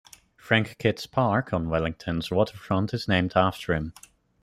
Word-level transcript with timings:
Frank 0.35 0.79
Kitts 0.79 1.05
Park 1.05 1.53
on 1.53 1.69
Wellington's 1.69 2.31
waterfront 2.31 2.91
is 2.91 3.07
named 3.07 3.33
after 3.35 3.75
him. 3.75 3.93